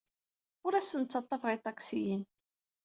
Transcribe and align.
Ur 0.65 0.73
asen-d-ttaḍḍafeɣ 0.75 1.49
iṭaksiyen. 1.51 2.23